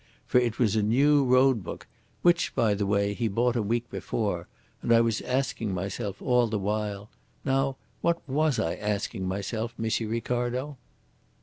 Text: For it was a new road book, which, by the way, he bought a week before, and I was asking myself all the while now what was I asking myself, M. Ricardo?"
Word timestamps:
For 0.25 0.39
it 0.39 0.57
was 0.57 0.75
a 0.75 0.81
new 0.81 1.23
road 1.23 1.61
book, 1.63 1.85
which, 2.23 2.55
by 2.55 2.73
the 2.73 2.87
way, 2.87 3.13
he 3.13 3.27
bought 3.27 3.55
a 3.55 3.61
week 3.61 3.87
before, 3.91 4.47
and 4.81 4.91
I 4.91 4.99
was 4.99 5.21
asking 5.21 5.75
myself 5.75 6.19
all 6.23 6.47
the 6.47 6.57
while 6.57 7.11
now 7.45 7.77
what 8.01 8.19
was 8.27 8.57
I 8.57 8.73
asking 8.73 9.27
myself, 9.27 9.75
M. 9.77 9.87
Ricardo?" 10.09 10.79